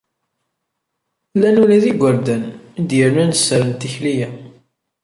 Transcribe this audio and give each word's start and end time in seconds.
Llan 1.35 1.61
ula 1.63 1.81
d 1.83 1.85
igerdan, 1.91 2.43
i 2.79 2.81
d-yernan 2.89 3.31
sser 3.39 3.61
n 3.69 3.71
tikli-a. 3.79 4.29